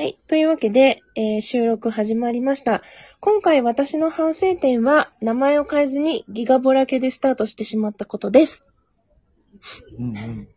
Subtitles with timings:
[0.00, 0.18] はい。
[0.28, 2.82] というわけで、えー収録始まりました。
[3.20, 8.64] 今回私の反省点は、名前を変えずにギガボラ系でスタートしてしまったことです。
[9.98, 10.48] うんうん。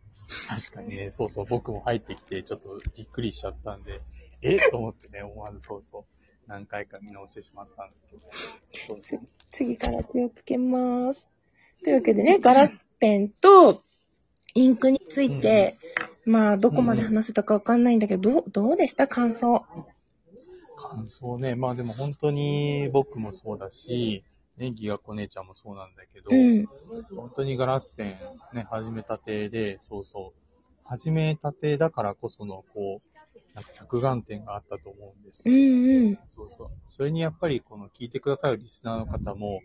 [0.48, 4.00] 確かにね、そうそう、僕も入ってきて、ちょっとびっくりしちゃったんで、
[4.40, 4.56] え？
[4.70, 6.04] と思ってね、思わずそうそう、
[6.46, 8.58] 何回か見直してしまったんです
[8.88, 8.94] けど。
[8.94, 9.28] そうそう。
[9.52, 11.28] 次から気をつけます。
[11.82, 13.82] というわけでね、ガラスペンと
[14.54, 15.76] インクについて、
[16.26, 19.06] まあ、どこまで話せたかわかんないんだけど、どう、どうでした？
[19.08, 19.64] 感想。
[20.76, 24.24] 感想ね、まあでも本当に僕もそうだし、
[24.56, 26.66] ね、ギガ子姉ちゃんもそうなんだけど、うん。
[27.16, 28.18] 本当にガラスペ
[28.52, 30.40] ンね、始めたてで、そうそう、
[30.84, 33.08] 始めたてだからこその、こう、
[33.54, 35.54] なんか着眼点があったと思うんですよ。
[35.54, 36.18] うんうん。
[36.34, 36.70] そうそう。
[36.88, 39.60] それにやっぱりこの聞いてくださるリスナーの方も、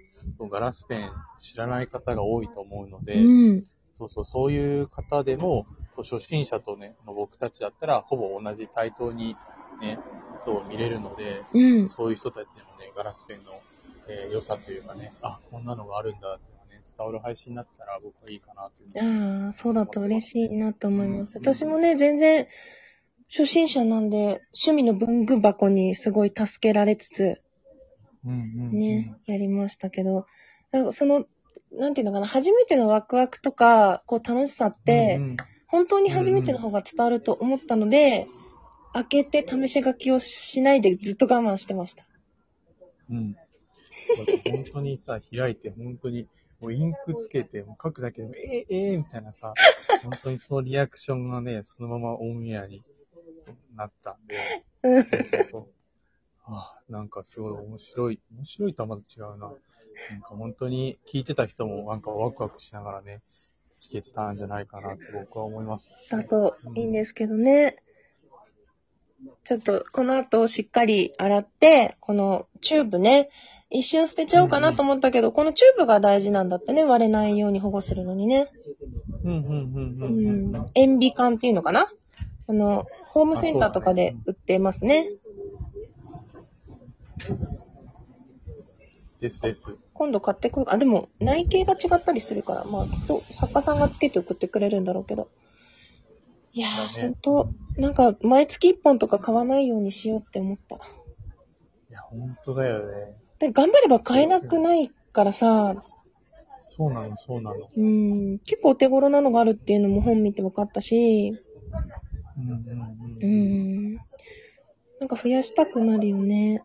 [0.52, 3.64] ガラスペン知らない方が多いと思うので、うん。
[4.00, 5.68] そうそう、そういう方でも、
[5.98, 9.36] 初心者とね、の僕たちだったら、ほぼ同じ対等に
[9.82, 10.00] ね、
[10.40, 11.90] そう見れるので、うん。
[11.90, 13.52] そういう人たちにもね、ガラスペンの、
[14.08, 19.44] えー良さというかね、あ、こんなのがあるんだっていうのがね、伝わる配信になったら僕はいいかなという。
[19.46, 21.38] ああ、そうだと嬉しいなと思います。
[21.40, 22.48] 私もね、全然、
[23.30, 27.42] 初心者なんで、趣味の文具箱にすごい助けられつつ、
[28.26, 28.72] うんうん、うん。
[28.72, 30.26] ね、やりましたけど、
[30.92, 31.26] その、
[31.72, 35.38] なんていうのかな、初めてのワクワクとか、こう楽しさって、うんうん
[35.70, 38.28] 本当に初めての方が伝わると思ったので、
[38.92, 42.06] 開けて試し書きをしないでずっと我慢してました。
[43.12, 43.36] うん。
[44.50, 46.28] 本当にさ、開いて、本当に、
[46.60, 49.54] もうインクつけて、もう書くだけでも、えー、えー、みたいなさ、
[50.04, 52.84] 本当にそのリアクションがね、そのままオンエアに
[53.76, 54.38] なったんで、
[54.82, 55.68] うんそうそう
[57.00, 59.38] なんかすごい面白い、面白いとはまた違うな。
[59.38, 63.22] なんか本当に聞いてた人もなんかワクワクしながらね、
[63.82, 65.90] 聞けてたんじゃないかなって僕は思います。
[66.12, 67.78] だといいんですけどね。
[69.46, 73.30] ちょっとこの後しっかり洗って、このチューブね、
[73.70, 78.52] 一瞬捨てちゃおうかなと思ったけど、このチューブが大事なんだってね、割れないように保護するのにね。
[79.24, 80.52] うん、うん、うん、ううん。
[80.52, 80.72] ん。
[80.76, 81.88] 塩ビ管っていうのかな？
[82.48, 85.10] あの、ホームセンターとかで売ってますね。
[89.20, 89.78] ですです。
[89.94, 90.74] 今度買ってくる。
[90.74, 95.30] あ、でも内径が違ったりするから、まあきっと作家さんがつけて送ってくれるんだろうけど。
[96.54, 100.80] いやー、だねほんと、なんか毎月1本とか買わないようにしようって思った。
[101.90, 103.16] いや、本当だよね。
[103.40, 105.76] で頑張れば買えなくないからさ、
[106.62, 107.70] そうなの、そうなの。
[107.76, 111.36] うん、結構お手頃なのがあるっていうのも本見て分かったし、
[112.38, 112.60] うん、うん、
[113.22, 113.96] ううん。
[113.96, 114.02] ん、
[115.00, 116.64] なんか増やしたくなるよね。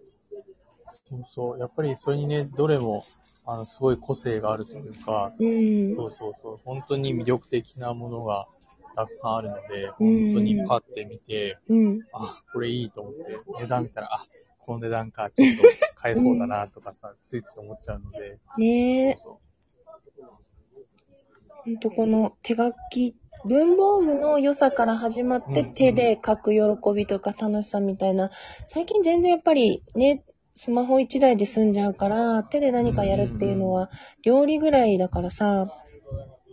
[1.22, 1.50] そう。
[1.52, 1.58] そう。
[1.60, 3.04] やっぱりそれにね、どれも、
[3.46, 6.56] あの、すごい個性があるというか、うん、そうそうそう。
[6.64, 8.46] 本当に魅力的なものが
[8.96, 10.32] たくさんあるので、うん。
[10.32, 14.24] 本当にパッて見て、うん、あ、これいいと思って、値段見たら、あ、
[14.60, 15.62] この値段か、ちょっと
[15.94, 19.40] 買えそうだなとかさ、 ついつい思っちゃうので、ねえ、そ
[21.64, 25.74] ほんとこの手書き、文房具の良さから始まってうん。
[25.74, 26.60] 手で書く喜
[26.94, 28.30] びとか楽しさみたいな、
[28.66, 33.90] 最近全然やっぱりね、スマホ一台で済んじゃうから、手で何かやるっていうのは
[34.22, 35.68] 料理ぐらいだからさ、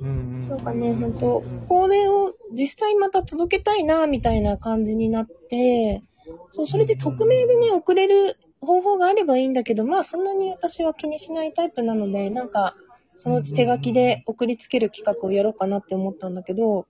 [0.02, 0.06] う。
[0.06, 0.60] うん。
[0.64, 6.04] かね、ほんとうん、これを実際また届けたいな、みたいな感じになって、
[6.52, 12.76] そう、それで匿名でね、送れる方法があればいいんだけど、まあそんなに私は気にしないタイプなので、なんか、
[13.16, 16.88] そのうち手書きで送りつける企画をやろうかなって思ったんだけど、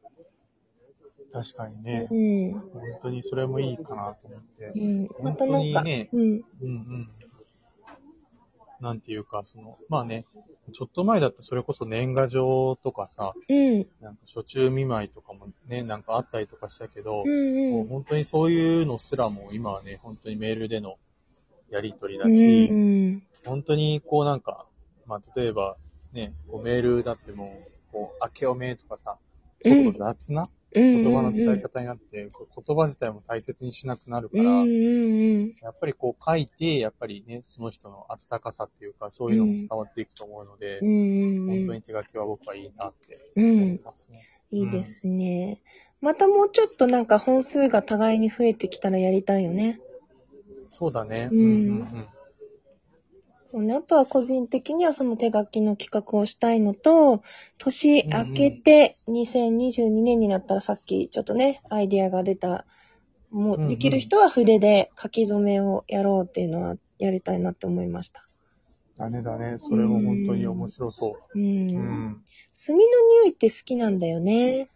[1.31, 2.53] 確かにねう、ん。
[2.53, 4.79] 本当にそれもいいかなと思ってう。
[4.79, 5.03] ん。
[5.03, 6.21] ま本当たなんか、にね、うん。
[6.21, 7.09] うんうん。
[8.81, 10.25] なんていうか、その、まあね、
[10.73, 13.87] ちょっと前だったらそれこそ年賀状とかさ、うん。
[14.01, 17.71] なんか初中見舞いとかもね、なんかあったりとかしたけど、うん。
[17.71, 20.97] もう本当にそういうのすらも今はね、本当にメールでの
[21.69, 22.31] やり取りだうん。
[22.33, 23.23] し、うん。
[23.45, 24.65] 本当にこうなんか、
[25.05, 25.77] まあ例えば
[26.11, 29.17] ね、こうメールだってもう、こう、明けおめとかさ、
[29.63, 30.49] ちょっと雑なうん。
[30.73, 32.27] 言葉の伝え方になって、
[32.65, 34.69] 言葉自体も大切にしなくなるから、うん。
[34.69, 34.73] う
[35.45, 35.55] ん。
[35.61, 41.47] やっぱりこう書いて、やっぱりね、その人の温かさっていうか、そういうのも伝わっていくと思うので、うん。
[41.47, 43.79] 本当に手書きは僕はいいなってうん思い。
[43.83, 44.27] ますね。
[44.51, 45.61] いいですね。
[46.01, 49.79] またもうちょっとなんか本数が互いに増えてきたらやりたいよね。
[50.71, 51.29] そうだね。
[51.31, 51.43] うんう
[51.79, 52.07] ん
[53.51, 53.75] そうね。
[53.75, 57.21] あとは個人的にはその手書きの企画をしたいのと、
[57.57, 62.65] 年明けて2022年になったらさっきちょっとね、アイディアが出た、
[63.29, 68.25] もうできる人は筆で書き初めをやろうっていうのはやりたいなって思いました。
[68.97, 69.55] だねだね。
[69.57, 71.39] それも本当に面白そう。
[71.39, 71.43] うん。
[71.43, 72.23] うん。
[72.65, 72.81] 炭の
[73.23, 74.69] 匂いって好きなんだよね。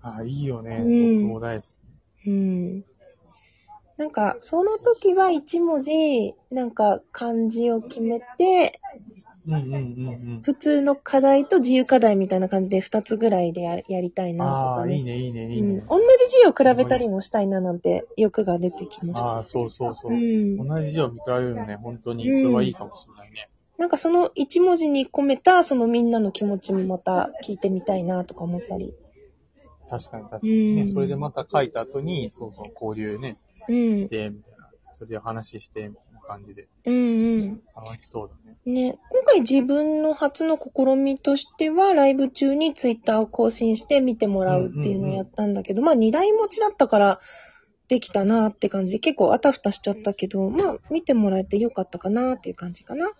[0.00, 0.76] あ、いいよね。
[0.76, 2.28] うん僕も大好き。
[2.28, 2.84] うん。
[3.98, 8.80] なんか、その時は1文字、なんか漢字を決めて、
[9.46, 9.80] うんうんうんう
[10.38, 10.42] ん。
[10.42, 14.96] 普通の課題と自由課題みたいな感じで2つぐらいでややりたいなとああ、かね。
[14.96, 15.84] いいね、いいね、いいうんね。
[15.88, 16.06] 同じ
[16.42, 19.28] 字を比べたりもしたいななんて欲が出てきました。
[19.28, 20.16] ああ、そうそうそうう。
[20.16, 20.68] ん。
[20.68, 23.48] 同じ字を見比べるのね、本当に、それはいいかもしれないね。
[23.78, 28.94] なんかその1文字に込めたそのみんなの気持ちもまた聞いてみたいなとか思ったり。
[29.88, 30.82] 確かに確かにね。
[30.82, 33.36] うんそれでまた書いた後に、そうそう、交流ね、
[33.68, 34.08] うんし。
[34.08, 34.70] て、みたいな。
[34.94, 36.68] それで話して、みたいな感じで。
[36.84, 36.98] うんう
[37.42, 37.62] ん。
[37.76, 38.56] 楽しそうだね。
[38.66, 47.20] ね、今回自分の初の試みとしては、ライブ中にツイッターを更新して見てもらうっていうのをやったんだけど、まあ二台持ちだったから
[47.88, 53.10] できたなって感じで、結構あたふたしちゃったけど、まあ見てもらえてよかったかなっていう感じかな。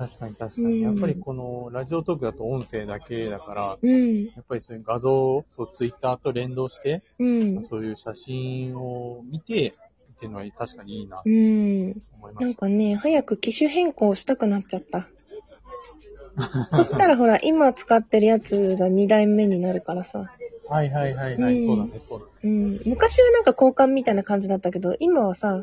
[0.00, 0.82] 確かに確かうんに。
[0.82, 4.24] やっぱりこの、ラジオトークだと音声だけだから、うん。
[4.24, 7.64] やっぱりそういう画像、そう、ツイッターと連動して、うん。
[7.64, 9.74] そういう写真を見て、
[10.14, 11.88] っていうのは確かにいいなとうん。
[11.88, 12.60] なん思いました。
[12.60, 15.06] かね、早く機種変更したくなっちゃった。
[16.72, 20.32] そしたらほら、今使ってるやつが2代目になるからさ。
[20.66, 22.30] はいはいはいはい、うんそうだね、そうだね。
[22.44, 22.80] うん。
[22.86, 25.62] 昔はなんか交換みたいな感じだったけど、今はさ、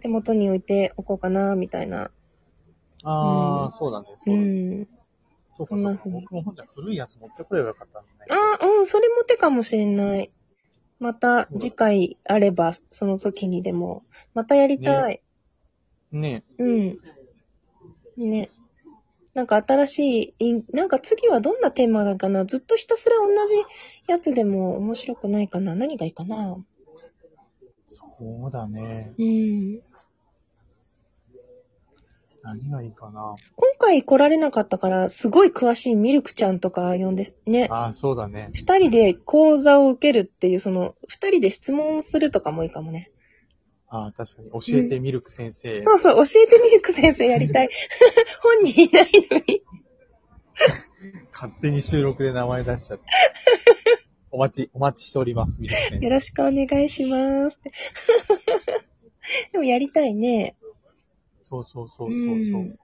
[0.00, 2.10] 手元に置いておこうかな、みたいな。
[3.08, 4.82] ああ、うんそうだね、そううだね。
[4.82, 4.88] ん。
[5.52, 5.88] そうかそうか。
[5.88, 8.10] そんな風に僕も本当は古いやつ持ってくればよかったのね。
[8.30, 10.28] ああ、うん、それも手かもしれない。
[10.98, 14.02] また次回あれば、その時にでも。
[14.34, 15.22] またやりたい。
[16.10, 16.98] ねうん。
[18.16, 18.50] ね。
[19.34, 23.54] なんか新しいい、なんか次はどんなテーマがかなずっとひたすら同じ
[24.08, 26.56] やつでも面白くないかな何がいいかな
[27.86, 29.14] そうだね。
[29.18, 29.80] うん。
[32.46, 33.34] 何がいいかな？
[33.56, 37.66] 今回来られなかったから、すごい詳しいミルクちゃんとか呼んで、ね。
[37.72, 38.50] ああ、そうだね。
[38.54, 43.10] 二人で講座を受けるっていう、その、二人で質問するとかもいいかもね。
[43.88, 44.50] ああ、確かに。
[44.50, 45.80] 教えてミルク先生。
[45.80, 47.68] そうそう、教えてミルク先生やりたい。
[48.40, 49.62] 本人いないのに。
[51.32, 53.04] 勝手に収録で名前出しちゃって。
[54.30, 56.06] お待ち、お待ちしております、ミルク先生。
[56.06, 57.58] よろしくお願いします。
[59.52, 60.54] でもやりたいね。
[61.48, 62.16] そうそうそうそうそう。
[62.16, 62.34] う
[62.64, 62.78] ん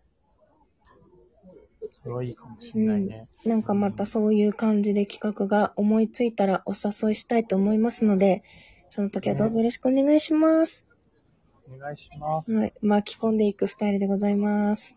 [1.89, 3.27] それはいいかもしれないね。
[3.45, 8.45] なんかまたそういう感じで企画が思いついたらお誘いしたいと思いますので、
[8.89, 10.87] その時はどうぞよろしくお願いします。
[11.69, 12.55] お願いします。
[12.55, 12.75] はい。
[12.83, 14.95] 巻き込んでいくスタイルでございます。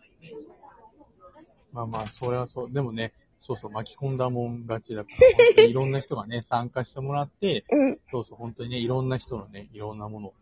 [1.74, 2.72] まあまあ、それはそう。
[2.72, 5.10] でもね、そうそう、巻き込んだもん勝ちだか
[5.58, 8.00] ら、いろんな人がね、 参加してもらって、うん。
[8.12, 10.34] そうそう、本当にね、いろんな人のね、いろんなものを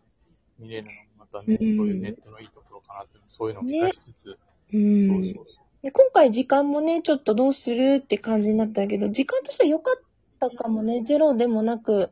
[0.60, 4.38] 見れるのもまたね、うんそういうネットのいいところかなってそういうのを見出しつつ、
[4.74, 5.22] うそん。
[5.22, 10.02] うそうそで今回時間もね、ちょっとどうするって感じになったけど、時間としては良かっ
[10.40, 11.04] たかもね。
[11.04, 12.12] ゼロでもなく、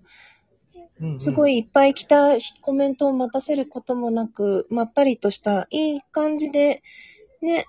[0.99, 1.05] う。
[1.05, 2.31] うんうんすごいいっぱい来た
[2.61, 6.81] コメントを待たせることもなく、まったりとしたいい感じで、
[7.41, 7.65] ね。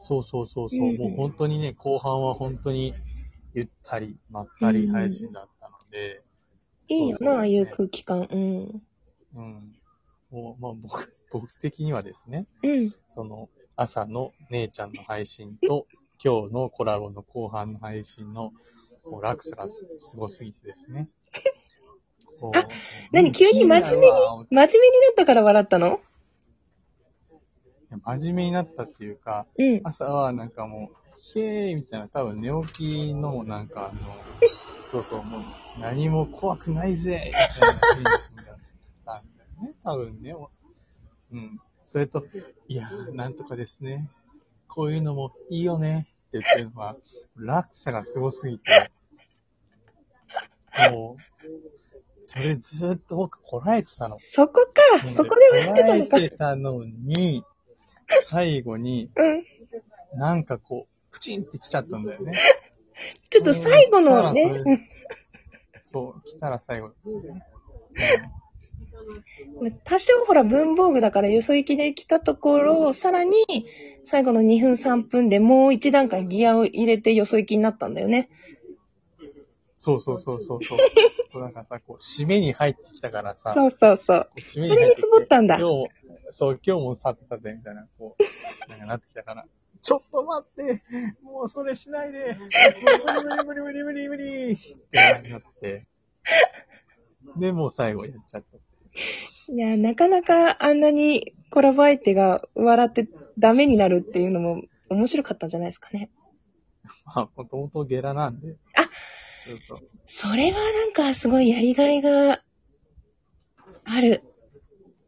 [0.00, 2.94] そうそうそうそう、うんもう本当にね、後半は本当に
[3.54, 6.22] ゆったり、まったり配信だったので、
[6.88, 8.28] いいよな、ああいう空気感。
[8.30, 8.82] うん。
[9.34, 9.75] うん。
[10.30, 12.94] もう、まあ僕、 僕的にはですね、うん。
[13.08, 15.86] その、朝の姉ちゃんの配信と、
[16.22, 18.52] 今日のコラボの後半の配信の、
[19.04, 21.08] もう落差がすすごすぎてですね。
[22.40, 22.68] こうあ
[23.12, 26.00] 何急に真面目に真面目になったから笑ったの？
[28.04, 29.80] 真面目になったっていうか、うん。
[29.84, 34.16] 朝はなんかもう、へーみたいな、多分寝起きのなんかあの、
[34.90, 35.42] そうそう、もう
[35.80, 38.45] 何も怖くないぜみたいな
[39.62, 40.34] ね、多分ね。
[41.32, 41.60] うん。
[41.86, 42.24] それと、
[42.68, 44.08] いやー、なんとかですね。
[44.68, 46.96] こういうのもいいよねって言ってるのは、
[47.36, 48.90] 落差がすごすぎて、
[50.90, 54.18] もう、それずーっと僕こらえてたの。
[54.18, 54.54] そこ
[55.00, 57.44] かそこで笑ってたのかこらえてたのに、
[58.28, 60.18] 最後に、うん。
[60.18, 62.32] なんかこう、プチンって来ちゃったんだよね。
[63.30, 64.90] ちょっと最後のね、
[65.84, 66.88] そう、来たら最後。
[67.04, 67.42] うん
[69.84, 73.44] 多少ほら文房具だからよそ行きで来たところ、さらに
[74.04, 78.28] 最後の2分3分でもう一段階ギアを入れてよそ行きになったんだよね。
[79.74, 80.78] そうそうそうそうそう。
[81.40, 84.30] なんかさ、こう、締めに入ってきたからさ、そうそうそう。
[84.38, 85.88] 締めそれにつぼったんだ今日も、
[86.32, 89.46] そう、今日もさてさてみたいな、こう、なんかなってきたから、
[89.82, 90.82] ちょっと待って
[91.22, 92.36] もうそれしないで
[93.44, 94.56] 無理無理無理無理無理無理っ
[94.90, 95.86] てなって、
[97.36, 98.65] で、もう最後やっちゃった。
[99.48, 106.10] いや、なかなかあんなにコラボ相手が笑ってダメになるっていうのも面白かったんじゃないですかね。
[107.04, 108.56] まあ、もともとゲラなんで。
[108.74, 108.88] あ
[110.06, 112.42] それはなんかすごいやりがいが
[113.84, 114.22] ある。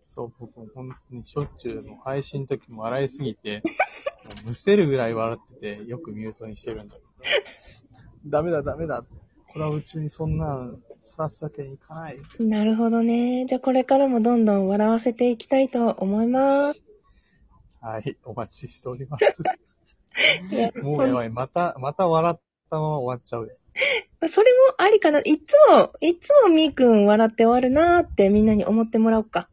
[0.02, 3.62] そう、僕も本当にしょっちゅう、もう配信の時も笑いすぎて、
[4.44, 7.08] むせるぐらい笑ってて、よくミュートにしてるんだけど。
[8.26, 9.04] ダメだ、ダメだ。
[9.52, 12.18] これは宇宙にそんなん晒すわけにいかない。
[12.40, 13.46] なるほどね。
[13.46, 16.82] じゃあこれからもどんどん笑わせていきたいと思います。
[17.80, 19.42] はい、お待ちしております。
[20.82, 22.40] もうやばい、また、また笑っ
[22.70, 23.56] たまま終わっちゃうよ。
[24.28, 25.20] それもありかな。
[25.20, 29.48] いつも、いつもみーくん笑って終わるなーってみんなに思ってもらおうか。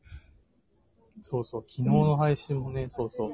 [1.21, 3.31] そうそう、昨日の配信もね、そうそう。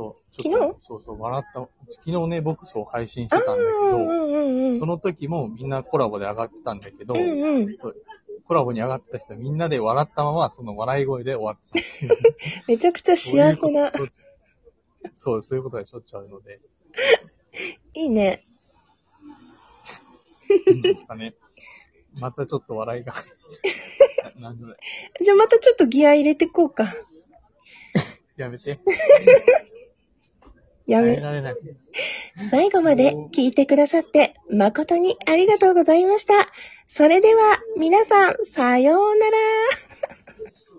[0.00, 1.68] そうちょっと昨そうそう、笑った。
[1.90, 4.80] 昨日ね、僕そう配信してあたんだけど、んうんうん。
[4.80, 7.76] その時もみんなコラボで上がってたんだけど、うんうん。
[8.48, 11.80] コラボに上がった人みんなで笑ったまま、その笑い声で終わった。
[12.66, 13.92] めちゃくちゃ幸せな。
[15.14, 16.60] そういうことそう、いうことがしょっちゅうあるので、
[17.92, 18.46] いいね。
[20.72, 21.34] いいですかね。
[22.18, 23.12] またちょっと笑いが。
[24.40, 24.78] なんでもない
[25.22, 26.86] じゃあまたちょっとギア入れてこうか。
[28.40, 28.78] やめて。
[30.90, 31.14] やめ。
[31.14, 31.56] 耐えられない。
[32.50, 36.34] 最後まで聞いてくださって誠にありがとうございました。
[36.88, 37.40] それでは
[37.78, 39.36] 皆さん、さようなら。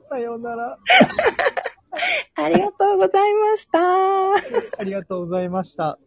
[0.02, 0.78] さようなら。
[2.36, 4.34] ありがとうございました。
[4.80, 5.98] ありがとうございました。